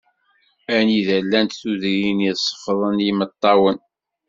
Anida 0.77 1.17
i 1.19 1.23
llant 1.25 1.57
tudrin 1.59 2.19
i 2.29 2.31
ṣeffḍen 2.43 2.97
yimeṭṭawen. 3.05 3.77